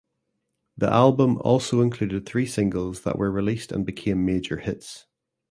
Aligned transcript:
The 0.79 0.91
album 0.91 1.37
also 1.41 1.81
included 1.81 2.25
three 2.25 2.47
singles 2.47 3.01
that 3.01 3.19
were 3.19 3.29
released 3.29 3.71
and 3.71 3.85
became 3.85 4.25
major 4.25 4.57
hits. 4.57 5.05